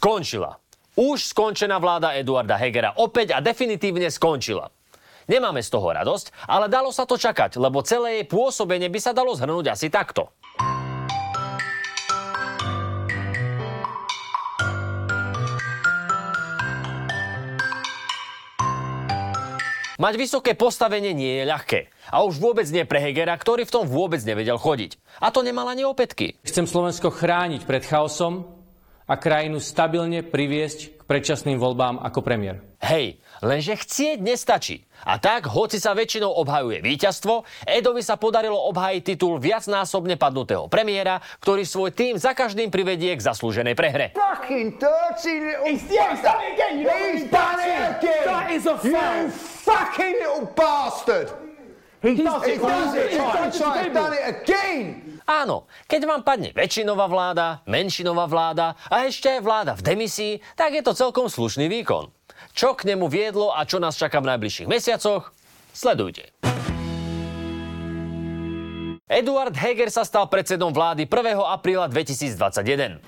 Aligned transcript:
Skončila. 0.00 0.56
Už 0.96 1.28
skončená 1.28 1.76
vláda 1.76 2.16
Eduarda 2.16 2.56
Hegera 2.56 2.96
opäť 2.96 3.36
a 3.36 3.44
definitívne 3.44 4.08
skončila. 4.08 4.72
Nemáme 5.28 5.60
z 5.60 5.68
toho 5.68 5.92
radosť, 5.92 6.48
ale 6.48 6.72
dalo 6.72 6.88
sa 6.88 7.04
to 7.04 7.20
čakať, 7.20 7.60
lebo 7.60 7.84
celé 7.84 8.16
jej 8.16 8.24
pôsobenie 8.24 8.88
by 8.88 8.96
sa 8.96 9.12
dalo 9.12 9.36
zhrnúť 9.36 9.76
asi 9.76 9.92
takto. 9.92 10.32
Mať 20.00 20.14
vysoké 20.16 20.56
postavenie 20.56 21.12
nie 21.12 21.44
je 21.44 21.44
ľahké. 21.44 21.92
A 22.08 22.24
už 22.24 22.40
vôbec 22.40 22.64
nie 22.72 22.88
pre 22.88 23.04
Hegera, 23.04 23.36
ktorý 23.36 23.68
v 23.68 23.74
tom 23.76 23.84
vôbec 23.84 24.24
nevedel 24.24 24.56
chodiť. 24.56 24.96
A 25.20 25.28
to 25.28 25.44
nemal 25.44 25.68
ani 25.68 25.84
opätky. 25.84 26.40
Chcem 26.40 26.64
Slovensko 26.64 27.12
chrániť 27.12 27.68
pred 27.68 27.84
chaosom, 27.84 28.59
a 29.10 29.18
krajinu 29.18 29.58
stabilne 29.58 30.22
priviesť 30.22 30.94
k 30.94 31.02
predčasným 31.02 31.58
voľbám 31.58 31.98
ako 31.98 32.22
premiér. 32.22 32.62
Hej, 32.78 33.18
lenže 33.42 33.74
chcieť 33.74 34.22
nestačí. 34.22 34.86
A 35.02 35.18
tak, 35.18 35.50
hoci 35.50 35.82
sa 35.82 35.98
väčšinou 35.98 36.30
obhajuje 36.30 36.78
víťazstvo, 36.78 37.42
Edovi 37.66 38.06
sa 38.06 38.14
podarilo 38.14 38.56
obhajiť 38.70 39.02
titul 39.02 39.42
viacnásobne 39.42 40.14
padnutého 40.14 40.70
premiéra, 40.70 41.18
ktorý 41.42 41.66
svoj 41.66 41.90
tým 41.90 42.14
za 42.22 42.38
každým 42.38 42.70
privedie 42.70 43.10
k 43.18 43.24
zaslúženej 43.26 43.74
prehre. 43.74 44.14
Fucking 44.14 44.78
dirty 44.78 45.34
little 45.42 45.66
He's, 45.66 45.82
yeah, 45.90 46.14
he's 46.14 46.22
done 46.22 46.38
it 46.38 46.54
again. 46.54 46.74
You 46.78 46.88
he's 47.10 47.26
done 47.26 47.58
it 47.58 47.82
again. 47.98 48.24
That 48.30 48.46
is 48.54 48.64
a 48.70 48.76
fact. 48.78 48.86
You 48.86 49.34
fucking 49.66 50.14
little 50.22 50.46
bastard. 50.54 51.49
He 52.00 52.16
does 52.16 52.40
it. 52.48 52.56
He 52.56 52.58
does 52.58 52.94
it. 52.96 53.12
He's 53.12 53.92
done 53.92 54.16
it 54.16 54.24
again. 54.24 55.20
Áno, 55.28 55.68
keď 55.86 56.08
vám 56.08 56.22
padne 56.24 56.50
väčšinová 56.50 57.06
vláda, 57.06 57.60
menšinová 57.68 58.26
vláda 58.26 58.74
a 58.88 59.06
ešte 59.06 59.30
aj 59.30 59.40
vláda 59.44 59.72
v 59.78 59.84
demisii, 59.84 60.34
tak 60.58 60.74
je 60.74 60.82
to 60.82 60.96
celkom 60.96 61.30
slušný 61.30 61.70
výkon. 61.70 62.10
Čo 62.56 62.74
k 62.74 62.88
nemu 62.90 63.06
viedlo 63.06 63.54
a 63.54 63.62
čo 63.68 63.78
nás 63.78 63.94
čaká 63.94 64.18
v 64.18 64.32
najbližších 64.34 64.66
mesiacoch? 64.66 65.30
Sledujte. 65.70 66.34
Eduard 69.06 69.54
Heger 69.54 69.90
sa 69.92 70.02
stal 70.02 70.26
predsedom 70.26 70.74
vlády 70.74 71.06
1. 71.06 71.36
apríla 71.36 71.86
2021. 71.86 72.98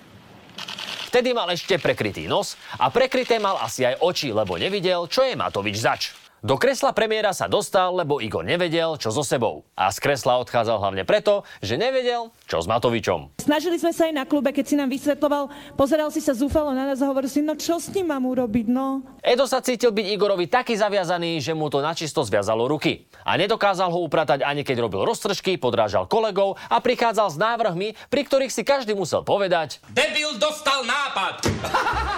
Vtedy 1.10 1.30
mal 1.34 1.50
ešte 1.50 1.76
prekrytý 1.76 2.30
nos 2.30 2.54
a 2.78 2.92
prekryté 2.92 3.42
mal 3.42 3.58
asi 3.58 3.82
aj 3.82 3.98
oči, 3.98 4.30
lebo 4.30 4.54
nevidel, 4.56 5.10
čo 5.10 5.26
je 5.26 5.34
Matovič 5.34 5.76
zač. 5.80 6.21
Do 6.42 6.58
kresla 6.58 6.90
premiéra 6.90 7.30
sa 7.30 7.46
dostal, 7.46 7.94
lebo 7.94 8.18
Igor 8.18 8.42
nevedel, 8.42 8.98
čo 8.98 9.14
so 9.14 9.22
sebou. 9.22 9.62
A 9.78 9.94
z 9.94 10.02
kresla 10.02 10.42
odchádzal 10.42 10.82
hlavne 10.82 11.06
preto, 11.06 11.46
že 11.62 11.78
nevedel, 11.78 12.34
čo 12.50 12.58
s 12.58 12.66
Matovičom. 12.66 13.38
Snažili 13.38 13.78
sme 13.78 13.94
sa 13.94 14.10
aj 14.10 14.14
na 14.18 14.26
klube, 14.26 14.50
keď 14.50 14.64
si 14.66 14.74
nám 14.74 14.90
vysvetloval, 14.90 15.54
pozeral 15.78 16.10
si 16.10 16.18
sa 16.18 16.34
zúfalo 16.34 16.74
na 16.74 16.90
nás 16.90 16.98
a 16.98 17.06
hovoril 17.06 17.30
si, 17.30 17.46
no 17.46 17.54
čo 17.54 17.78
s 17.78 17.94
ním 17.94 18.10
mám 18.10 18.26
urobiť, 18.26 18.66
no? 18.74 19.06
Edo 19.22 19.46
sa 19.46 19.62
cítil 19.62 19.94
byť 19.94 20.06
Igorovi 20.18 20.50
taký 20.50 20.74
zaviazaný, 20.74 21.38
že 21.38 21.54
mu 21.54 21.70
to 21.70 21.78
načisto 21.78 22.26
zviazalo 22.26 22.66
ruky. 22.66 23.06
A 23.22 23.38
nedokázal 23.38 23.94
ho 23.94 24.02
upratať 24.02 24.42
ani 24.42 24.66
keď 24.66 24.90
robil 24.90 25.06
roztržky, 25.06 25.62
podrážal 25.62 26.10
kolegov 26.10 26.58
a 26.66 26.82
prichádzal 26.82 27.30
s 27.30 27.38
návrhmi, 27.38 27.94
pri 28.10 28.22
ktorých 28.26 28.50
si 28.50 28.66
každý 28.66 28.98
musel 28.98 29.22
povedať 29.22 29.78
Debil 29.94 30.34
dostal 30.42 30.82
nápad! 30.82 31.46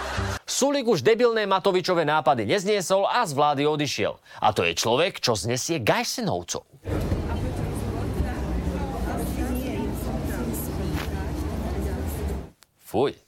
Sulik 0.55 0.87
už 0.87 1.03
debilné 1.03 1.51
Matovičové 1.51 2.07
nápady 2.07 2.47
nezniesol 2.47 3.11
a 3.11 3.27
z 3.27 3.35
vlády 3.35 3.67
odišiel. 3.67 4.15
A 4.39 4.55
to 4.55 4.63
je 4.63 4.79
človek, 4.79 5.19
čo 5.19 5.35
znesie 5.35 5.83
Gajsenovcov. 5.83 6.63
Fuj. 12.87 13.19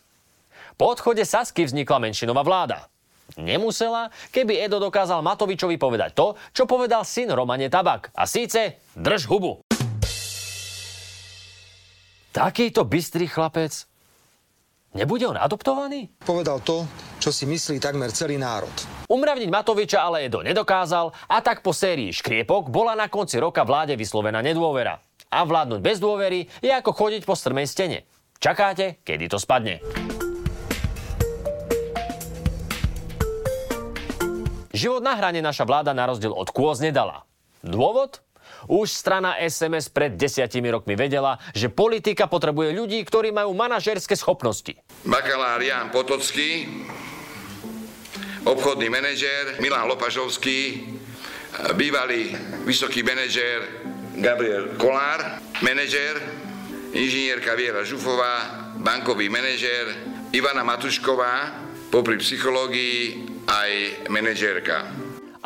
Po 0.78 0.84
odchode 0.86 1.26
Sasky 1.26 1.66
vznikla 1.66 1.98
menšinová 1.98 2.46
vláda. 2.46 2.86
Nemusela, 3.34 4.14
keby 4.30 4.62
Edo 4.62 4.78
dokázal 4.78 5.18
Matovičovi 5.26 5.82
povedať 5.82 6.14
to, 6.14 6.38
čo 6.54 6.62
povedal 6.70 7.02
syn 7.02 7.34
Romane 7.34 7.66
Tabak. 7.66 8.14
A 8.14 8.22
síce 8.30 8.78
drž 8.94 9.26
hubu. 9.26 9.66
Takýto 12.30 12.86
bystrý 12.86 13.26
chlapec 13.26 13.95
Nebude 14.96 15.28
on 15.28 15.36
adoptovaný? 15.36 16.08
Povedal 16.24 16.64
to, 16.64 16.88
čo 17.20 17.28
si 17.28 17.44
myslí 17.44 17.76
takmer 17.76 18.08
celý 18.16 18.40
národ. 18.40 18.72
Umravniť 19.12 19.52
Matoviča 19.52 20.00
ale 20.00 20.24
Edo 20.24 20.40
nedokázal 20.40 21.12
a 21.28 21.44
tak 21.44 21.60
po 21.60 21.76
sérii 21.76 22.16
škriepok 22.16 22.72
bola 22.72 22.96
na 22.96 23.12
konci 23.12 23.36
roka 23.36 23.60
vláde 23.60 23.92
vyslovená 23.92 24.40
nedôvera. 24.40 24.96
A 25.28 25.44
vládnuť 25.44 25.80
bez 25.84 26.00
dôvery 26.00 26.48
je 26.64 26.72
ako 26.72 26.96
chodiť 26.96 27.28
po 27.28 27.36
strmej 27.36 27.68
stene. 27.68 28.08
Čakáte, 28.40 29.04
kedy 29.04 29.28
to 29.28 29.36
spadne. 29.36 29.84
Život 34.72 35.04
na 35.04 35.12
hrane 35.12 35.44
naša 35.44 35.68
vláda 35.68 35.92
na 35.92 36.08
rozdiel 36.08 36.32
od 36.32 36.48
kôz 36.48 36.80
nedala. 36.80 37.28
Dôvod? 37.60 38.24
Už 38.66 38.88
strana 38.88 39.36
SMS 39.36 39.92
pred 39.92 40.16
desiatimi 40.16 40.72
rokmi 40.72 40.96
vedela, 40.96 41.36
že 41.52 41.68
politika 41.68 42.26
potrebuje 42.26 42.72
ľudí, 42.72 42.98
ktorí 43.04 43.30
majú 43.30 43.52
manažerské 43.52 44.16
schopnosti. 44.16 44.74
Bakalár 45.04 45.60
Jan 45.60 45.92
Potocký, 45.92 46.66
obchodný 48.42 48.88
manažér 48.88 49.60
Milan 49.60 49.86
Lopažovský, 49.86 50.88
bývalý 51.76 52.34
vysoký 52.66 53.06
manažér 53.06 53.86
Gabriel 54.16 54.76
Kolár, 54.80 55.40
manažér, 55.60 56.20
inžinierka 56.92 57.54
Viera 57.54 57.84
Žufová, 57.84 58.66
bankový 58.80 59.28
manažér 59.28 59.92
Ivana 60.32 60.64
Matušková, 60.64 61.52
popri 61.88 62.18
psychológii 62.18 63.24
aj 63.46 63.70
manažérka. 64.10 64.90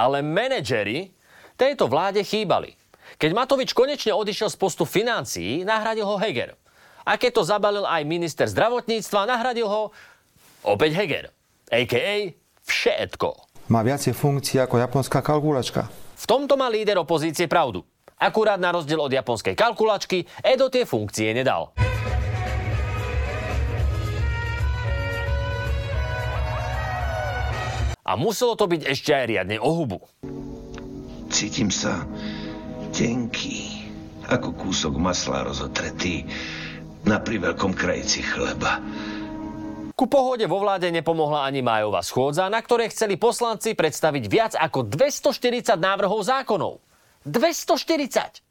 Ale 0.01 0.25
manažery 0.25 1.13
tejto 1.61 1.85
vláde 1.87 2.25
chýbali. 2.25 2.80
Keď 3.21 3.37
Matovič 3.37 3.77
konečne 3.77 4.17
odišiel 4.17 4.49
z 4.49 4.57
postu 4.57 4.89
financií, 4.89 5.61
nahradil 5.61 6.09
ho 6.09 6.17
Heger. 6.17 6.57
A 7.05 7.21
keď 7.21 7.37
to 7.37 7.43
zabalil 7.45 7.85
aj 7.85 8.01
minister 8.09 8.49
zdravotníctva, 8.49 9.29
nahradil 9.29 9.69
ho 9.69 9.93
opäť 10.65 10.97
Heger. 10.97 11.25
A.k.a. 11.69 12.33
všetko. 12.65 13.29
Má 13.69 13.85
viacej 13.85 14.17
funkcií 14.17 14.57
ako 14.65 14.81
japonská 14.81 15.21
kalkulačka. 15.21 15.93
V 16.17 16.25
tomto 16.25 16.57
má 16.57 16.73
líder 16.73 16.97
opozície 16.97 17.45
pravdu. 17.45 17.85
Akurát 18.17 18.57
na 18.57 18.73
rozdiel 18.73 19.05
od 19.05 19.13
japonskej 19.13 19.53
kalkulačky, 19.53 20.25
Edo 20.41 20.73
tie 20.73 20.89
funkcie 20.89 21.37
nedal. 21.37 21.77
A 28.01 28.17
muselo 28.17 28.57
to 28.57 28.65
byť 28.65 28.81
ešte 28.89 29.13
aj 29.13 29.25
riadne 29.29 29.61
o 29.61 29.77
hubu. 29.77 30.01
Cítim 31.29 31.69
sa 31.69 32.09
tenký, 33.01 33.89
ako 34.29 34.53
kúsok 34.61 35.01
masla 35.01 35.49
rozotretý 35.49 36.29
na 37.09 37.17
priveľkom 37.17 37.73
krajici 37.73 38.21
chleba. 38.21 38.77
Ku 39.97 40.05
pohode 40.05 40.45
vo 40.45 40.61
vláde 40.61 40.93
nepomohla 40.93 41.49
ani 41.49 41.65
májová 41.65 42.05
schôdza, 42.05 42.53
na 42.53 42.61
ktorej 42.61 42.93
chceli 42.93 43.17
poslanci 43.17 43.73
predstaviť 43.73 44.25
viac 44.29 44.53
ako 44.53 44.85
240 44.85 45.81
návrhov 45.81 46.21
zákonov. 46.29 46.85
240! 47.25 48.50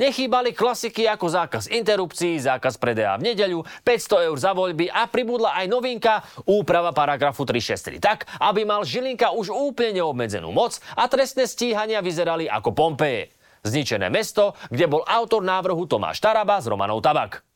Nechýbali 0.00 0.56
klasiky 0.56 1.04
ako 1.04 1.28
zákaz 1.28 1.68
interrupcií, 1.68 2.40
zákaz 2.40 2.80
predaja 2.80 3.20
v 3.20 3.32
nedeľu, 3.32 3.60
500 3.84 4.28
eur 4.32 4.36
za 4.40 4.56
voľby 4.56 4.88
a 4.88 5.04
pribudla 5.04 5.52
aj 5.60 5.66
novinka 5.68 6.24
úprava 6.48 6.96
paragrafu 6.96 7.44
363 7.44 8.00
tak, 8.00 8.24
aby 8.40 8.64
mal 8.64 8.88
Žilinka 8.88 9.36
už 9.36 9.52
úplne 9.52 10.00
neobmedzenú 10.00 10.48
moc 10.48 10.80
a 10.96 11.04
trestné 11.08 11.44
stíhania 11.44 12.00
vyzerali 12.00 12.48
ako 12.48 12.72
Pompeje. 12.72 13.32
Zničené 13.62 14.10
mesto, 14.10 14.58
kde 14.74 14.90
bol 14.90 15.06
autor 15.06 15.44
návrhu 15.44 15.86
Tomáš 15.86 16.18
Taraba 16.18 16.58
s 16.58 16.66
Romanou 16.66 16.98
Tabak. 16.98 17.46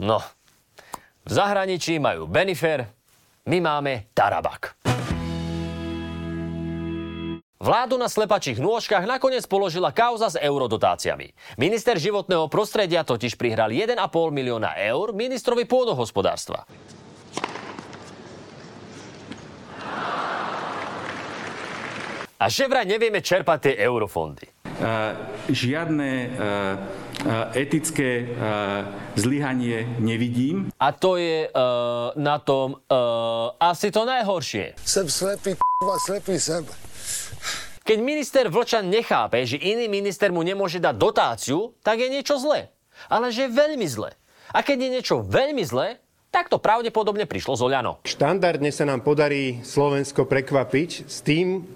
No, 0.00 0.24
v 1.26 1.30
zahraničí 1.30 2.00
majú 2.00 2.24
Benifer, 2.24 2.88
my 3.44 3.58
máme 3.60 4.08
Tarabak. 4.16 4.79
Vládu 7.60 8.00
na 8.00 8.08
slepačích 8.08 8.56
nôžkach 8.56 9.04
nakoniec 9.04 9.44
položila 9.44 9.92
kauza 9.92 10.32
s 10.32 10.40
eurodotáciami. 10.40 11.36
Minister 11.60 12.00
životného 12.00 12.48
prostredia 12.48 13.04
totiž 13.04 13.36
prihral 13.36 13.68
1,5 13.68 14.00
milióna 14.32 14.80
eur 14.80 15.12
ministrovi 15.12 15.68
pôdohospodárstva. 15.68 16.64
A 22.40 22.48
že 22.48 22.64
vraj 22.64 22.88
nevieme 22.88 23.20
čerpať 23.20 23.68
tie 23.68 23.74
eurofondy. 23.84 24.48
Uh, 24.80 25.12
žiadne 25.52 26.10
uh, 26.16 27.52
etické 27.52 28.24
uh, 28.24 28.88
zlyhanie 29.20 29.84
nevidím. 30.00 30.72
A 30.80 30.96
to 30.96 31.20
je 31.20 31.44
uh, 31.44 32.16
na 32.16 32.40
tom 32.40 32.80
uh, 32.88 33.52
asi 33.60 33.92
to 33.92 34.08
najhoršie. 34.08 34.80
Som 34.80 35.12
slepý, 35.12 35.60
slepý 36.08 36.40
sem. 36.40 36.64
Keď 37.90 37.98
minister 38.06 38.46
Vlčan 38.46 38.86
nechápe, 38.86 39.42
že 39.42 39.58
iný 39.58 39.90
minister 39.90 40.30
mu 40.30 40.46
nemôže 40.46 40.78
dať 40.78 40.94
dotáciu, 40.94 41.74
tak 41.82 41.98
je 41.98 42.06
niečo 42.06 42.38
zlé. 42.38 42.70
Ale 43.10 43.34
že 43.34 43.50
je 43.50 43.58
veľmi 43.58 43.82
zlé. 43.82 44.14
A 44.54 44.62
keď 44.62 44.78
je 44.78 44.90
niečo 44.94 45.26
veľmi 45.26 45.66
zlé, 45.66 45.98
Tak 46.30 46.46
to 46.46 46.62
pravdepodobne 46.62 47.26
prišlo 47.26 47.58
z 47.58 47.66
Oľano. 47.66 48.06
Štandardne 48.06 48.70
sa 48.70 48.86
nám 48.86 49.02
podarí 49.02 49.66
Slovensko 49.66 50.30
prekvapiť 50.30 51.10
s 51.10 51.26
tým, 51.26 51.66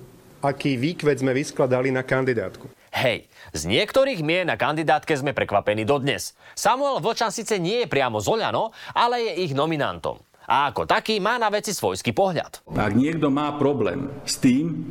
aký 0.47 0.79
výkvet 0.79 1.19
sme 1.19 1.35
vyskladali 1.35 1.91
na 1.91 2.07
kandidátku. 2.07 2.71
Hej, 2.95 3.27
z 3.51 3.63
niektorých 3.67 4.23
mien 4.23 4.47
na 4.47 4.55
kandidátke 4.55 5.11
sme 5.19 5.35
prekvapení 5.35 5.83
dodnes. 5.83 6.39
Samuel 6.55 7.03
Vlčan 7.03 7.35
síce 7.35 7.59
nie 7.59 7.83
je 7.83 7.91
priamo 7.91 8.23
z 8.23 8.31
Oľano, 8.31 8.71
ale 8.95 9.27
je 9.27 9.51
ich 9.51 9.59
nominantom. 9.59 10.23
A 10.47 10.71
ako 10.71 10.87
taký 10.87 11.19
má 11.19 11.35
na 11.35 11.51
veci 11.51 11.75
svojský 11.75 12.15
pohľad. 12.15 12.63
Ak 12.79 12.95
niekto 12.95 13.35
má 13.35 13.59
problém 13.59 14.07
s 14.23 14.39
tým, 14.39 14.87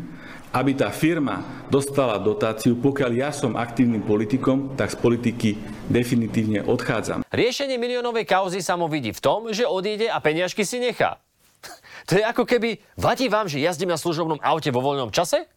aby 0.54 0.78
tá 0.78 0.94
firma 0.94 1.66
dostala 1.68 2.22
dotáciu, 2.22 2.78
pokiaľ 2.78 3.12
ja 3.18 3.30
som 3.34 3.58
aktívnym 3.58 4.06
politikom, 4.06 4.78
tak 4.78 4.94
z 4.94 4.98
politiky 5.02 5.50
definitívne 5.90 6.62
odchádzam. 6.62 7.26
Riešenie 7.34 7.82
miliónovej 7.82 8.30
kauzy 8.30 8.62
sa 8.62 8.78
mu 8.78 8.86
vidí 8.86 9.10
v 9.10 9.18
tom, 9.18 9.50
že 9.50 9.66
odíde 9.66 10.14
a 10.14 10.22
peniažky 10.22 10.62
si 10.62 10.78
nechá. 10.78 11.18
To 12.04 12.20
je 12.20 12.24
ako 12.28 12.44
keby, 12.44 12.84
vadí 13.00 13.32
vám, 13.32 13.48
že 13.48 13.64
jazdím 13.64 13.88
na 13.88 13.96
služobnom 13.96 14.36
aute 14.44 14.68
vo 14.76 14.84
voľnom 14.84 15.08
čase? 15.08 15.48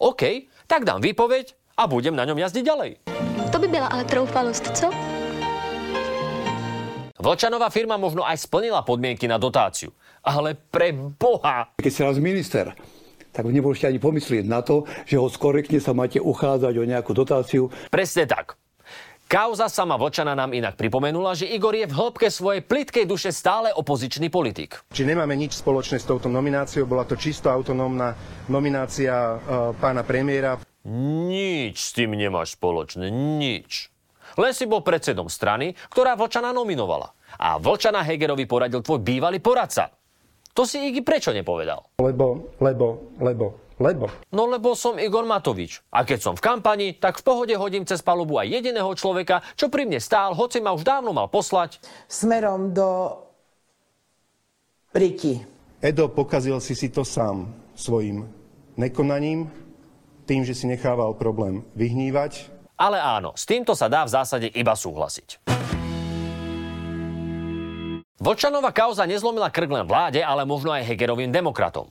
OK, 0.00 0.48
tak 0.64 0.88
dám 0.88 1.04
výpoveď 1.04 1.52
a 1.76 1.84
budem 1.84 2.16
na 2.16 2.24
ňom 2.24 2.40
jazdiť 2.40 2.64
ďalej. 2.64 2.90
To 3.52 3.60
by 3.60 3.68
byla 3.68 3.92
ale 3.92 4.08
troufalosť, 4.08 4.64
co? 4.72 4.88
Vlčanová 7.20 7.68
firma 7.68 8.00
možno 8.00 8.24
aj 8.24 8.48
splnila 8.48 8.80
podmienky 8.80 9.28
na 9.28 9.36
dotáciu. 9.36 9.92
Ale 10.24 10.56
pre 10.56 10.96
Boha! 10.96 11.68
Keď 11.76 11.92
si 11.92 12.00
raz 12.00 12.16
minister, 12.16 12.72
tak 13.30 13.46
nemôžete 13.46 13.90
ani 13.90 13.98
pomyslieť 14.02 14.44
na 14.46 14.60
to, 14.62 14.86
že 15.06 15.18
ho 15.18 15.26
skorektne 15.30 15.78
sa 15.78 15.94
máte 15.94 16.18
uchádzať 16.18 16.74
o 16.76 16.84
nejakú 16.84 17.14
dotáciu. 17.14 17.70
Presne 17.90 18.26
tak. 18.26 18.58
Kauza 19.30 19.70
sama 19.70 19.94
Vlčana 19.94 20.34
nám 20.34 20.50
inak 20.50 20.74
pripomenula, 20.74 21.38
že 21.38 21.46
Igor 21.46 21.70
je 21.70 21.86
v 21.86 21.94
hĺbke 21.94 22.26
svojej 22.26 22.66
plitkej 22.66 23.06
duše 23.06 23.30
stále 23.30 23.70
opozičný 23.70 24.26
politik. 24.26 24.82
Či 24.90 25.06
nemáme 25.06 25.38
nič 25.38 25.54
spoločné 25.54 26.02
s 26.02 26.08
touto 26.10 26.26
nomináciou, 26.26 26.82
bola 26.82 27.06
to 27.06 27.14
čisto 27.14 27.46
autonómna 27.46 28.18
nominácia 28.50 29.14
uh, 29.14 29.38
pána 29.78 30.02
premiéra. 30.02 30.58
Nič 31.30 31.78
s 31.78 31.90
tým 31.94 32.18
nemáš 32.18 32.58
spoločné, 32.58 33.06
nič. 33.14 33.94
Len 34.34 34.50
si 34.50 34.66
bol 34.66 34.82
predsedom 34.82 35.30
strany, 35.30 35.78
ktorá 35.94 36.18
Vlčana 36.18 36.50
nominovala. 36.50 37.14
A 37.38 37.54
Vlčana 37.62 38.02
Hegerovi 38.02 38.50
poradil 38.50 38.82
tvoj 38.82 38.98
bývalý 38.98 39.38
poradca. 39.38 39.94
To 40.54 40.66
si 40.66 40.82
Igi 40.82 41.00
prečo 41.06 41.30
nepovedal? 41.30 42.02
Lebo, 42.02 42.50
lebo, 42.58 43.14
lebo, 43.22 43.46
lebo. 43.78 44.10
No 44.34 44.50
lebo 44.50 44.74
som 44.74 44.98
Igor 44.98 45.22
Matovič. 45.22 45.80
A 45.94 46.02
keď 46.02 46.18
som 46.20 46.34
v 46.34 46.42
kampani, 46.42 46.98
tak 46.98 47.22
v 47.22 47.26
pohode 47.26 47.54
hodím 47.54 47.86
cez 47.86 48.02
palubu 48.02 48.36
aj 48.42 48.50
jediného 48.50 48.90
človeka, 48.98 49.46
čo 49.54 49.70
pri 49.70 49.86
mne 49.86 50.02
stál, 50.02 50.34
hoci 50.34 50.58
ma 50.58 50.74
už 50.74 50.82
dávno 50.82 51.14
mal 51.14 51.30
poslať. 51.30 51.78
Smerom 52.10 52.74
do 52.74 53.14
Riti. 54.90 55.38
Edo, 55.80 56.10
pokazil 56.10 56.58
si 56.58 56.74
si 56.74 56.90
to 56.90 57.06
sám 57.06 57.46
svojim 57.78 58.26
nekonaním, 58.74 59.48
tým, 60.26 60.42
že 60.42 60.52
si 60.52 60.66
nechával 60.66 61.14
problém 61.14 61.62
vyhnívať. 61.78 62.50
Ale 62.74 62.98
áno, 62.98 63.32
s 63.38 63.46
týmto 63.46 63.72
sa 63.78 63.86
dá 63.86 64.02
v 64.04 64.12
zásade 64.12 64.48
iba 64.50 64.74
súhlasiť. 64.74 65.59
Vlčanová 68.20 68.68
kauza 68.76 69.08
nezlomila 69.08 69.48
krk 69.48 69.80
len 69.80 69.88
vláde, 69.88 70.20
ale 70.20 70.44
možno 70.44 70.68
aj 70.76 70.84
Hegerovým 70.84 71.32
demokratom. 71.32 71.88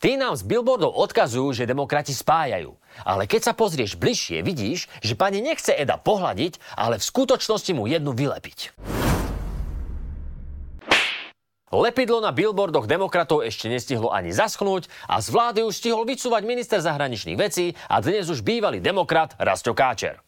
Tí 0.00 0.16
nám 0.16 0.32
z 0.32 0.48
billboardov 0.48 0.96
odkazujú, 0.96 1.52
že 1.52 1.68
demokrati 1.68 2.16
spájajú. 2.16 2.72
Ale 3.04 3.28
keď 3.28 3.40
sa 3.44 3.52
pozrieš 3.52 4.00
bližšie, 4.00 4.40
vidíš, 4.40 4.88
že 5.04 5.12
pani 5.12 5.44
nechce 5.44 5.76
Eda 5.76 6.00
pohľadiť, 6.00 6.80
ale 6.80 6.96
v 6.96 7.04
skutočnosti 7.04 7.76
mu 7.76 7.84
jednu 7.84 8.16
vylepiť. 8.16 8.72
Lepidlo 11.68 12.24
na 12.24 12.32
billboardoch 12.32 12.88
demokratov 12.88 13.44
ešte 13.44 13.68
nestihlo 13.68 14.08
ani 14.08 14.32
zaschnúť 14.32 14.88
a 15.12 15.20
z 15.20 15.28
vlády 15.28 15.60
už 15.60 15.76
stihol 15.76 16.08
vycúvať 16.08 16.42
minister 16.48 16.80
zahraničných 16.80 17.36
vecí 17.36 17.76
a 17.92 18.00
dnes 18.00 18.32
už 18.32 18.40
bývalý 18.40 18.80
demokrat 18.80 19.36
Rasto 19.36 19.76
Káčer. 19.76 20.24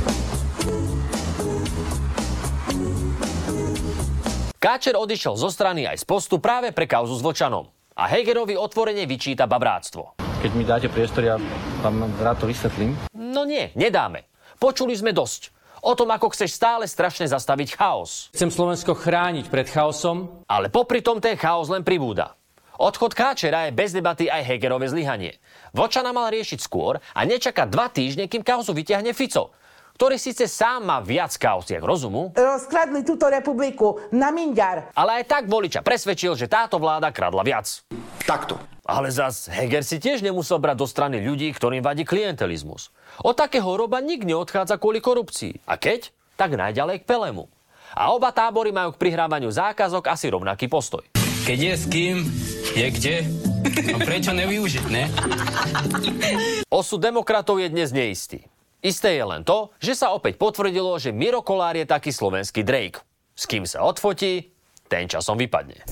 Káčer 4.58 4.98
odišiel 4.98 5.38
zo 5.38 5.54
strany 5.54 5.86
aj 5.86 6.02
z 6.02 6.04
postu 6.10 6.42
práve 6.42 6.74
pre 6.74 6.90
kauzu 6.90 7.14
s 7.14 7.22
Vlčanom 7.22 7.70
a 7.94 8.10
Hegerovi 8.10 8.58
otvorene 8.58 9.06
vyčíta 9.06 9.46
babráctvo. 9.46 10.18
Keď 10.18 10.50
mi 10.58 10.66
dáte 10.66 10.90
priestor, 10.90 11.22
ja 11.22 11.38
vám 11.78 12.10
rád 12.18 12.42
to 12.42 12.50
vysvetlím. 12.50 12.98
No 13.14 13.46
nie, 13.46 13.70
nedáme. 13.78 14.26
Počuli 14.58 14.98
sme 14.98 15.14
dosť. 15.14 15.54
O 15.86 15.94
tom, 15.94 16.10
ako 16.10 16.34
chceš 16.34 16.58
stále 16.58 16.90
strašne 16.90 17.30
zastaviť 17.30 17.78
chaos. 17.78 18.34
Chcem 18.34 18.50
Slovensko 18.50 18.98
chrániť 18.98 19.46
pred 19.46 19.70
chaosom. 19.70 20.42
Ale 20.50 20.74
popri 20.74 21.06
tom 21.06 21.22
ten 21.22 21.38
chaos 21.38 21.70
len 21.70 21.86
pribúda. 21.86 22.34
Odchod 22.82 23.14
Káčera 23.14 23.70
je 23.70 23.78
bez 23.78 23.94
debaty 23.94 24.26
aj 24.26 24.42
Hegerové 24.42 24.90
zlyhanie. 24.90 25.38
Vočana 25.70 26.10
mal 26.10 26.34
riešiť 26.34 26.58
skôr 26.58 26.98
a 26.98 27.20
nečaká 27.22 27.62
dva 27.62 27.86
týždne, 27.94 28.26
kým 28.26 28.42
kauzu 28.42 28.74
vyťahne 28.74 29.14
Fico 29.14 29.54
ktorý 29.98 30.14
síce 30.14 30.46
sám 30.46 30.86
má 30.86 31.02
viac 31.02 31.34
kauziek 31.34 31.82
rozumu. 31.82 32.30
Rozkradli 32.38 33.02
túto 33.02 33.26
republiku 33.26 33.98
na 34.14 34.30
minďar. 34.30 34.94
Ale 34.94 35.18
aj 35.18 35.24
tak 35.26 35.44
voliča 35.50 35.82
presvedčil, 35.82 36.38
že 36.38 36.46
táto 36.46 36.78
vláda 36.78 37.10
kradla 37.10 37.42
viac. 37.42 37.82
Takto. 38.22 38.62
Ale 38.86 39.10
zas 39.10 39.50
Heger 39.50 39.82
si 39.82 39.98
tiež 39.98 40.22
nemusel 40.22 40.62
brať 40.62 40.76
do 40.78 40.86
strany 40.86 41.18
ľudí, 41.18 41.50
ktorým 41.50 41.82
vadí 41.82 42.06
klientelizmus. 42.06 42.94
Od 43.26 43.34
takého 43.34 43.66
roba 43.74 43.98
nik 43.98 44.22
neodchádza 44.22 44.78
kvôli 44.78 45.02
korupcii. 45.02 45.66
A 45.66 45.74
keď? 45.74 46.14
Tak 46.38 46.54
najďalej 46.54 47.02
k 47.02 47.08
Pelemu. 47.10 47.50
A 47.98 48.14
oba 48.14 48.30
tábory 48.30 48.70
majú 48.70 48.94
k 48.94 49.02
prihrávaniu 49.02 49.50
zákazok 49.50 50.14
asi 50.14 50.30
rovnaký 50.30 50.70
postoj. 50.70 51.02
Keď 51.42 51.58
je 51.58 51.74
s 51.74 51.84
kým, 51.90 52.16
je 52.78 52.86
kde. 52.94 53.16
No 53.90 53.98
prečo 54.06 54.30
nevyužiť, 54.30 54.86
ne? 54.94 55.10
Osud 56.70 57.02
demokratov 57.02 57.58
je 57.58 57.66
dnes 57.66 57.90
neistý. 57.90 58.46
Isté 58.78 59.18
je 59.18 59.26
len 59.26 59.42
to, 59.42 59.74
že 59.82 59.98
sa 59.98 60.14
opäť 60.14 60.38
potvrdilo, 60.38 61.02
že 61.02 61.10
Miro 61.10 61.42
Kolár 61.42 61.74
je 61.74 61.82
taký 61.82 62.14
slovenský 62.14 62.62
Drake. 62.62 63.02
S 63.34 63.50
kým 63.50 63.66
sa 63.66 63.82
odfotí, 63.82 64.54
ten 64.86 65.10
časom 65.10 65.34
vypadne. 65.34 65.82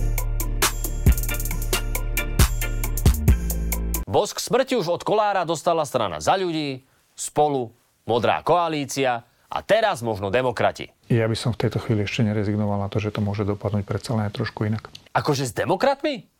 Bosk 4.06 4.38
smrti 4.38 4.78
už 4.78 4.86
od 4.86 5.02
Kolára 5.02 5.42
dostala 5.42 5.82
strana 5.82 6.22
za 6.22 6.38
ľudí, 6.38 6.86
spolu, 7.18 7.74
modrá 8.06 8.46
koalícia 8.46 9.26
a 9.50 9.58
teraz 9.66 10.06
možno 10.06 10.30
demokrati. 10.30 10.86
Ja 11.10 11.26
by 11.26 11.34
som 11.34 11.50
v 11.58 11.66
tejto 11.66 11.82
chvíli 11.82 12.06
ešte 12.06 12.22
nerezignoval 12.22 12.78
na 12.78 12.86
to, 12.86 13.02
že 13.02 13.10
to 13.10 13.18
môže 13.18 13.42
dopadnúť 13.42 13.82
predsa 13.82 14.14
len 14.14 14.30
trošku 14.30 14.62
inak. 14.62 14.86
Akože 15.10 15.42
s 15.42 15.50
demokratmi? 15.50 16.30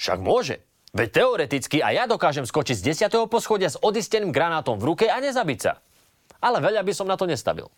Však 0.00 0.24
môže. 0.24 0.64
Veď 0.90 1.22
teoreticky 1.22 1.78
aj 1.78 1.94
ja 1.94 2.04
dokážem 2.10 2.42
skočiť 2.42 2.74
z 2.74 3.06
10. 3.06 3.30
poschodia 3.30 3.70
s 3.70 3.78
odisteným 3.78 4.34
granátom 4.34 4.74
v 4.74 4.94
ruke 4.94 5.06
a 5.06 5.22
nezabiť 5.22 5.58
sa. 5.62 5.78
Ale 6.42 6.58
veľa 6.58 6.82
by 6.82 6.92
som 6.94 7.06
na 7.06 7.14
to 7.14 7.30
nestavil. 7.30 7.70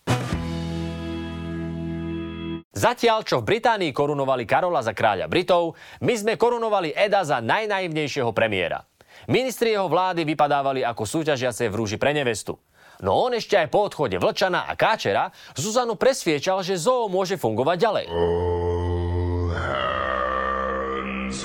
Zatiaľ, 2.73 3.21
čo 3.28 3.45
v 3.45 3.52
Británii 3.52 3.92
korunovali 3.92 4.49
Karola 4.49 4.81
za 4.81 4.97
kráľa 4.97 5.28
Britov, 5.28 5.76
my 6.00 6.16
sme 6.16 6.40
korunovali 6.40 6.97
Eda 6.97 7.21
za 7.21 7.45
najnaivnejšieho 7.45 8.33
premiéra. 8.33 8.88
Ministri 9.28 9.76
jeho 9.76 9.92
vlády 9.92 10.25
vypadávali 10.25 10.81
ako 10.81 11.04
súťažiace 11.04 11.69
v 11.69 11.76
rúži 11.76 12.00
pre 12.00 12.16
nevestu. 12.16 12.57
No 13.04 13.28
on 13.28 13.37
ešte 13.37 13.61
aj 13.61 13.69
po 13.69 13.85
odchode 13.85 14.16
Vlčana 14.16 14.64
a 14.64 14.73
Káčera 14.73 15.28
Zuzanu 15.52 16.00
presviečal, 16.00 16.64
že 16.64 16.81
zoo 16.81 17.12
môže 17.12 17.37
fungovať 17.37 17.76
ďalej. 17.76 18.04
All 18.09 19.52
hands, 19.52 21.45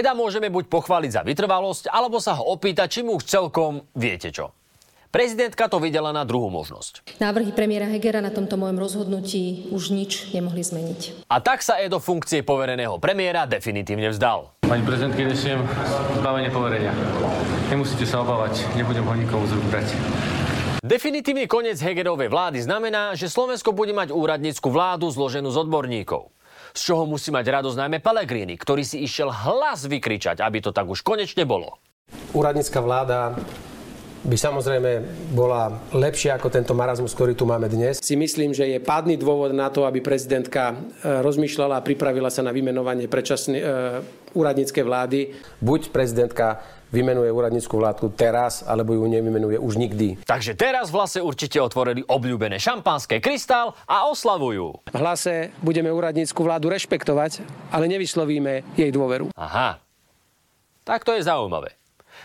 Eda 0.00 0.16
môžeme 0.16 0.48
buď 0.48 0.72
pochváliť 0.72 1.12
za 1.12 1.20
vytrvalosť, 1.20 1.92
alebo 1.92 2.24
sa 2.24 2.40
ho 2.40 2.56
opýtať, 2.56 2.88
či 2.88 3.00
mu 3.04 3.20
už 3.20 3.28
celkom 3.28 3.84
viete 3.92 4.32
čo. 4.32 4.56
Prezidentka 5.12 5.68
to 5.68 5.76
videla 5.76 6.08
na 6.08 6.24
druhú 6.24 6.48
možnosť. 6.48 7.20
Návrhy 7.20 7.52
premiéra 7.52 7.84
Hegera 7.84 8.24
na 8.24 8.32
tomto 8.32 8.56
môjom 8.56 8.80
rozhodnutí 8.80 9.68
už 9.68 9.92
nič 9.92 10.32
nemohli 10.32 10.64
zmeniť. 10.64 11.28
A 11.28 11.36
tak 11.44 11.60
sa 11.60 11.76
Edo 11.84 12.00
funkcie 12.00 12.40
povereného 12.40 12.96
premiéra 12.96 13.44
definitívne 13.44 14.08
vzdal. 14.08 14.56
Pani 14.64 14.80
prezidentky, 14.88 15.20
nesiem 15.28 15.60
zbavenie 16.16 16.48
poverenia. 16.48 16.96
Nemusíte 17.68 18.08
sa 18.08 18.24
obávať, 18.24 18.64
nebudem 18.80 19.04
ho 19.04 19.12
nikomu 19.12 19.44
z 19.44 19.52
brať. 19.68 19.92
Definitívny 20.80 21.44
koniec 21.44 21.76
Hegerovej 21.76 22.32
vlády 22.32 22.64
znamená, 22.64 23.12
že 23.12 23.28
Slovensko 23.28 23.76
bude 23.76 23.92
mať 23.92 24.16
úradnícku 24.16 24.64
vládu 24.72 25.12
zloženú 25.12 25.52
z 25.52 25.60
odborníkov 25.60 26.32
z 26.74 26.80
čoho 26.80 27.06
musí 27.06 27.30
mať 27.34 27.46
radosť 27.60 27.76
najmä 27.76 27.98
Pellegrini, 28.02 28.54
ktorý 28.58 28.82
si 28.86 29.02
išiel 29.02 29.30
hlas 29.30 29.86
vykričať, 29.86 30.42
aby 30.42 30.58
to 30.62 30.70
tak 30.70 30.86
už 30.86 31.02
konečne 31.04 31.46
bolo. 31.46 31.78
Úradnícka 32.34 32.82
vláda 32.82 33.38
by 34.20 34.36
samozrejme 34.36 34.90
bola 35.32 35.72
lepšia 35.96 36.36
ako 36.36 36.52
tento 36.52 36.76
marazmus, 36.76 37.16
ktorý 37.16 37.32
tu 37.32 37.48
máme 37.48 37.72
dnes. 37.72 38.04
Si 38.04 38.16
myslím, 38.16 38.52
že 38.52 38.68
je 38.68 38.76
pádny 38.76 39.16
dôvod 39.16 39.56
na 39.56 39.72
to, 39.72 39.88
aby 39.88 40.04
prezidentka 40.04 40.76
e, 40.76 41.24
rozmýšľala 41.24 41.80
a 41.80 41.84
pripravila 41.84 42.28
sa 42.28 42.44
na 42.44 42.52
vymenovanie 42.52 43.08
predčasný, 43.08 43.58
e, 43.58 43.64
úradníckej 44.36 44.84
vlády. 44.84 45.18
Buď 45.58 45.88
prezidentka 45.88 46.60
vymenuje 46.92 47.30
úradnícku 47.30 47.70
vládku 47.70 48.12
teraz, 48.12 48.66
alebo 48.66 48.92
ju 48.92 49.06
nevymenuje 49.06 49.56
už 49.56 49.78
nikdy. 49.78 50.20
Takže 50.26 50.58
teraz 50.58 50.90
v 50.90 51.00
hlase 51.00 51.18
určite 51.22 51.62
otvorili 51.62 52.02
obľúbené 52.04 52.58
šampanské 52.58 53.22
krystál 53.22 53.72
a 53.86 54.10
oslavujú. 54.10 54.84
V 54.90 54.96
hlase 54.98 55.54
budeme 55.62 55.88
úradnícku 55.88 56.38
vládu 56.42 56.68
rešpektovať, 56.68 57.46
ale 57.72 57.88
nevyslovíme 57.88 58.76
jej 58.76 58.90
dôveru. 58.90 59.32
Aha, 59.38 59.78
tak 60.84 61.06
to 61.06 61.14
je 61.14 61.22
zaujímavé. 61.22 61.79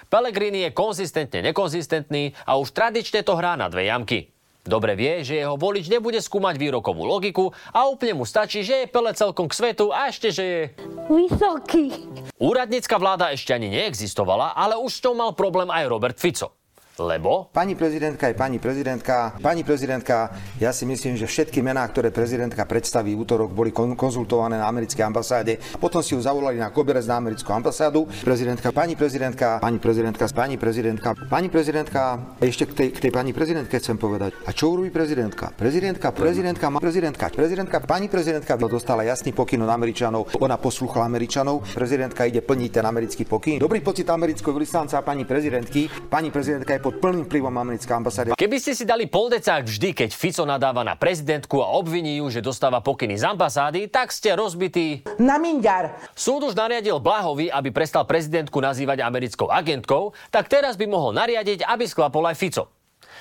Pellegrini 0.08 0.68
je 0.68 0.76
konzistentne 0.76 1.40
nekonzistentný 1.46 2.36
a 2.48 2.58
už 2.60 2.72
tradične 2.72 3.22
to 3.22 3.36
hrá 3.36 3.56
na 3.60 3.68
dve 3.68 3.88
jamky. 3.88 4.36
Dobre 4.66 4.98
vie, 4.98 5.22
že 5.22 5.46
jeho 5.46 5.62
volič 5.62 5.86
nebude 5.94 6.18
skúmať 6.18 6.58
výrokovú 6.58 7.06
logiku 7.06 7.54
a 7.70 7.86
úplne 7.86 8.18
mu 8.18 8.26
stačí, 8.26 8.66
že 8.66 8.82
je 8.82 8.90
Pele 8.90 9.14
celkom 9.14 9.46
k 9.46 9.54
svetu 9.54 9.94
a 9.94 10.10
ešte, 10.10 10.34
že 10.34 10.44
je... 10.44 10.62
Vysoký. 11.06 11.94
Úradnícka 12.42 12.98
vláda 12.98 13.30
ešte 13.30 13.54
ani 13.54 13.70
neexistovala, 13.70 14.58
ale 14.58 14.74
už 14.82 14.90
s 14.90 15.04
tou 15.06 15.14
mal 15.14 15.38
problém 15.38 15.70
aj 15.70 15.86
Robert 15.86 16.18
Fico. 16.18 16.65
Lebo? 16.96 17.52
Pani 17.52 17.76
prezidentka 17.76 18.32
je 18.32 18.36
pani 18.40 18.56
prezidentka. 18.56 19.36
Pani 19.44 19.68
prezidentka, 19.68 20.32
ja 20.64 20.72
si 20.72 20.88
myslím, 20.88 21.20
že 21.20 21.28
všetky 21.28 21.60
mená, 21.60 21.84
ktoré 21.92 22.08
prezidentka 22.08 22.64
predstaví 22.64 23.12
v 23.12 23.28
útorok, 23.28 23.52
boli 23.52 23.76
konzultované 23.76 24.56
na 24.56 24.72
americkej 24.72 25.04
ambasáde. 25.04 25.60
Potom 25.76 26.00
si 26.00 26.16
ju 26.16 26.24
zavolali 26.24 26.56
na 26.56 26.72
koberec 26.72 27.04
na 27.04 27.20
americkú 27.20 27.52
ambasádu. 27.52 28.08
Prezidentka, 28.24 28.72
pani 28.72 28.96
prezidentka, 28.96 29.60
pani 29.60 29.76
prezidentka, 29.76 30.24
pani 30.32 30.56
prezidentka, 30.56 31.10
pani 31.28 31.48
prezidentka. 31.52 32.02
Ešte 32.40 32.64
k 32.64 32.72
tej, 32.72 32.88
k 32.96 33.00
tej 33.04 33.12
pani 33.12 33.36
prezidentke 33.36 33.76
chcem 33.76 34.00
povedať. 34.00 34.32
A 34.48 34.56
čo 34.56 34.72
urobí 34.72 34.88
prezidentka? 34.88 35.52
Prezidentka, 35.52 36.16
prezidentka, 36.16 36.72
má 36.72 36.80
prezidentka, 36.80 37.28
prezidentka, 37.28 37.84
pani 37.84 38.08
prezidentka 38.08 38.56
dostala 38.56 39.04
jasný 39.04 39.36
pokyn 39.36 39.60
od 39.68 39.72
Američanov. 39.72 40.32
Ona 40.40 40.56
poslúchala 40.56 41.12
Američanov. 41.12 41.68
Prezidentka 41.76 42.24
ide 42.24 42.40
plniť 42.40 42.72
ten 42.72 42.88
americký 42.88 43.28
pokyn. 43.28 43.60
Dobrý 43.60 43.84
pocit 43.84 44.08
amerického 44.08 44.56
vyslanca 44.56 45.04
pani 45.04 45.28
prezidentky. 45.28 45.92
Pani 46.08 46.32
prezidentka 46.32 46.72
je 46.72 46.85
pod 46.86 47.02
plným 47.02 47.26
vplyvom 47.26 47.50
americkej 47.50 47.98
ambasády. 47.98 48.28
Keby 48.38 48.58
ste 48.62 48.78
si 48.78 48.86
dali 48.86 49.10
poldecák 49.10 49.66
vždy, 49.66 50.06
keď 50.06 50.10
Fico 50.14 50.46
nadáva 50.46 50.86
na 50.86 50.94
prezidentku 50.94 51.58
a 51.58 51.74
obviní 51.74 52.22
ju, 52.22 52.30
že 52.30 52.46
dostáva 52.46 52.78
pokyny 52.78 53.18
z 53.18 53.26
ambasády, 53.26 53.90
tak 53.90 54.14
ste 54.14 54.38
rozbití. 54.38 55.02
Na 55.18 55.42
minďar. 55.42 55.98
Súd 56.14 56.46
už 56.46 56.54
nariadil 56.54 57.02
Blahovi, 57.02 57.50
aby 57.50 57.74
prestal 57.74 58.06
prezidentku 58.06 58.62
nazývať 58.62 59.02
americkou 59.02 59.50
agentkou, 59.50 60.14
tak 60.30 60.46
teraz 60.46 60.78
by 60.78 60.86
mohol 60.86 61.10
nariadiť, 61.18 61.66
aby 61.66 61.90
sklapol 61.90 62.22
aj 62.30 62.38
Fico. 62.38 62.70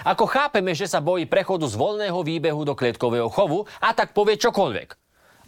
Ako 0.05 0.29
chápeme, 0.29 0.77
že 0.77 0.85
sa 0.85 1.01
bojí 1.01 1.25
prechodu 1.25 1.65
z 1.65 1.81
voľného 1.81 2.21
výbehu 2.21 2.69
do 2.69 2.77
klietkového 2.77 3.33
chovu 3.33 3.65
a 3.81 3.97
tak 3.97 4.13
povie 4.13 4.37
čokoľvek. 4.37 4.89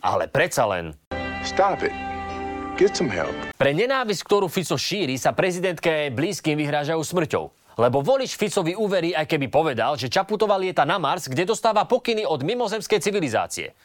Ale 0.01 0.33
predsa 0.33 0.65
len... 0.65 0.97
Stop 1.45 1.85
it. 1.85 1.93
Get 2.81 2.97
some 2.97 3.13
help. 3.13 3.33
Pre 3.61 3.73
nenávisť, 3.77 4.25
ktorú 4.25 4.49
Fico 4.49 4.81
šíri, 4.81 5.21
sa 5.21 5.37
prezidentke 5.37 6.09
blízkym 6.17 6.57
vyhrážajú 6.57 7.01
smrťou. 7.05 7.66
Lebo 7.77 8.01
volič 8.01 8.41
Ficovi 8.41 8.73
uverí, 8.73 9.13
aj 9.13 9.29
keby 9.29 9.53
povedal, 9.53 10.01
že 10.01 10.09
Čaputová 10.09 10.57
lieta 10.57 10.89
na 10.89 10.97
Mars, 10.97 11.29
kde 11.29 11.45
dostáva 11.45 11.85
pokyny 11.85 12.25
od 12.25 12.41
mimozemskej 12.41 13.05
civilizácie. 13.05 13.77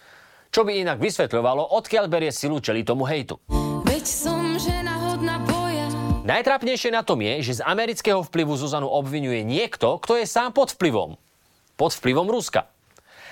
Čo 0.48 0.64
by 0.64 0.80
inak 0.80 1.04
vysvetľovalo, 1.04 1.76
odkiaľ 1.76 2.08
berie 2.08 2.32
silu 2.32 2.64
čeli 2.64 2.88
tomu 2.88 3.04
hejtu. 3.04 3.36
Veď 3.84 4.04
som 4.08 4.56
žena 4.56 4.96
hodná 4.96 5.44
boja. 5.44 5.92
Najtrápnejšie 6.24 6.96
na 6.96 7.04
tom 7.04 7.20
je, 7.20 7.44
že 7.44 7.60
z 7.60 7.62
amerického 7.68 8.24
vplyvu 8.24 8.56
Zuzanu 8.56 8.88
obvinuje 8.88 9.44
niekto, 9.44 10.00
kto 10.00 10.24
je 10.24 10.26
sám 10.28 10.56
pod 10.56 10.72
vplyvom. 10.80 11.20
Pod 11.76 11.92
vplyvom 11.92 12.32
Ruska. 12.32 12.72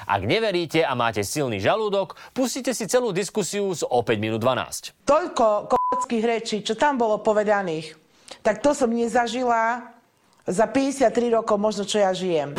Ak 0.04 0.28
neveríte 0.28 0.84
a 0.84 0.92
máte 0.92 1.24
silný 1.24 1.64
žalúdok, 1.64 2.20
pustite 2.36 2.76
si 2.76 2.84
celú 2.84 3.16
diskusiu 3.16 3.72
z 3.72 3.88
o 3.88 4.04
5 4.04 4.12
minút 4.20 4.44
12. 4.44 5.08
Toľko 5.08 5.72
k***ských 5.72 6.26
rečí, 6.28 6.58
čo 6.68 6.76
tam 6.76 7.00
bolo 7.00 7.24
povedaných, 7.24 7.96
tak 8.44 8.60
to 8.60 8.76
som 8.76 8.92
nezažila 8.92 9.99
za 10.50 10.66
53 10.66 11.38
rokov 11.38 11.62
možno, 11.62 11.86
čo 11.86 12.02
ja 12.02 12.10
žijem. 12.10 12.58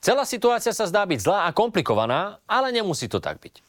Celá 0.00 0.24
situácia 0.24 0.72
sa 0.72 0.88
zdá 0.88 1.04
byť 1.04 1.20
zlá 1.20 1.38
a 1.44 1.52
komplikovaná, 1.52 2.40
ale 2.48 2.72
nemusí 2.72 3.12
to 3.12 3.20
tak 3.20 3.44
byť. 3.44 3.60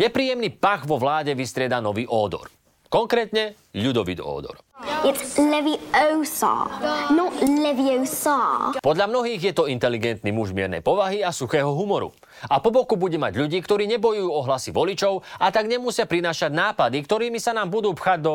Nepríjemný 0.00 0.48
pach 0.56 0.88
vo 0.88 0.96
vláde 0.96 1.36
vystrieda 1.36 1.84
nový 1.84 2.08
ódor. 2.08 2.48
Konkrétne 2.88 3.56
ľudový 3.76 4.16
ódor. 4.20 4.56
It's 5.04 5.40
Leviosa, 5.40 6.68
not 7.12 7.34
Leviosa. 7.40 8.72
Podľa 8.80 9.06
mnohých 9.08 9.52
je 9.52 9.52
to 9.56 9.64
inteligentný 9.68 10.28
muž 10.32 10.52
miernej 10.52 10.84
povahy 10.84 11.24
a 11.24 11.32
suchého 11.32 11.72
humoru. 11.72 12.12
A 12.48 12.60
po 12.60 12.68
boku 12.68 12.96
bude 13.00 13.16
mať 13.16 13.36
ľudí, 13.36 13.58
ktorí 13.64 13.88
nebojujú 13.96 14.28
o 14.28 14.44
hlasy 14.44 14.70
voličov 14.72 15.24
a 15.40 15.48
tak 15.48 15.72
nemusia 15.72 16.04
prinášať 16.04 16.52
nápady, 16.52 17.00
ktorými 17.04 17.40
sa 17.40 17.56
nám 17.56 17.72
budú 17.72 17.96
pchať 17.96 18.18
do... 18.20 18.34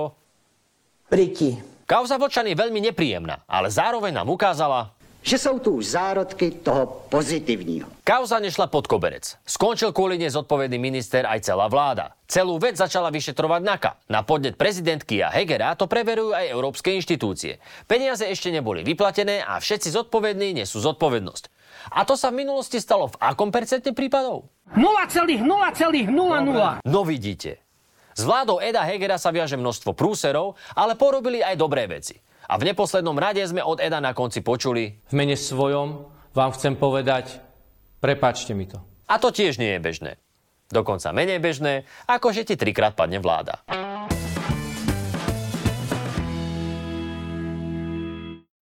Riti. 1.14 1.77
Kauza 1.88 2.20
Vlčan 2.20 2.52
je 2.52 2.60
veľmi 2.60 2.84
nepríjemná, 2.92 3.48
ale 3.48 3.72
zároveň 3.72 4.12
nám 4.12 4.28
ukázala, 4.28 4.92
že 5.24 5.40
sú 5.40 5.56
tu 5.64 5.80
už 5.80 5.96
zárodky 5.96 6.60
toho 6.60 7.08
pozitívneho. 7.08 7.88
Kauza 8.04 8.44
nešla 8.44 8.68
pod 8.68 8.92
koberec. 8.92 9.40
Skončil 9.48 9.96
kvôli 9.96 10.20
nezodpovedný 10.20 10.76
minister 10.76 11.24
aj 11.24 11.48
celá 11.48 11.72
vláda. 11.72 12.12
Celú 12.28 12.60
vec 12.60 12.76
začala 12.76 13.08
vyšetrovať 13.08 13.62
NAKA. 13.64 13.92
Na 14.12 14.28
podnet 14.28 14.60
prezidentky 14.60 15.24
a 15.24 15.32
Hegera 15.32 15.80
to 15.80 15.88
preverujú 15.88 16.36
aj 16.36 16.52
európske 16.52 16.92
inštitúcie. 16.92 17.64
Peniaze 17.88 18.28
ešte 18.28 18.52
neboli 18.52 18.84
vyplatené 18.84 19.40
a 19.40 19.56
všetci 19.56 19.96
zodpovední 19.96 20.60
nesú 20.60 20.84
zodpovednosť. 20.84 21.44
A 21.96 22.04
to 22.04 22.20
sa 22.20 22.36
v 22.36 22.44
minulosti 22.44 22.84
stalo 22.84 23.08
v 23.08 23.16
akom 23.24 23.48
percente 23.48 23.96
prípadov? 23.96 24.52
0,0,00. 24.76 26.84
No 26.84 27.02
vidíte, 27.08 27.64
s 28.18 28.26
vládou 28.26 28.58
Eda 28.58 28.82
Hegera 28.82 29.22
sa 29.22 29.30
viaže 29.30 29.54
množstvo 29.62 29.94
prúserov, 29.94 30.58
ale 30.74 30.98
porobili 30.98 31.46
aj 31.46 31.54
dobré 31.54 31.86
veci. 31.86 32.18
A 32.50 32.58
v 32.58 32.74
neposlednom 32.74 33.14
rade 33.14 33.46
sme 33.46 33.62
od 33.62 33.78
Eda 33.78 34.02
na 34.02 34.18
konci 34.18 34.42
počuli... 34.42 34.98
V 35.06 35.14
mene 35.14 35.38
svojom 35.38 36.10
vám 36.34 36.52
chcem 36.58 36.74
povedať, 36.74 37.38
prepačte 38.02 38.58
mi 38.58 38.66
to. 38.66 38.82
A 39.06 39.22
to 39.22 39.30
tiež 39.30 39.62
nie 39.62 39.78
je 39.78 39.84
bežné. 39.86 40.12
Dokonca 40.68 41.14
menej 41.14 41.38
bežné, 41.38 41.86
ako 42.10 42.34
že 42.34 42.44
ti 42.44 42.56
trikrát 42.58 42.98
padne 42.98 43.22
vláda. 43.22 43.62